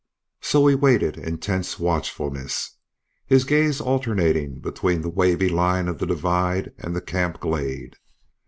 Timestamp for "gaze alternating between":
3.43-5.01